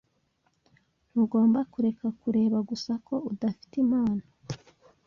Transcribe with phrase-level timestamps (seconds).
[1.11, 4.23] Ntugomba kureka kubera gusa ko udafite impano.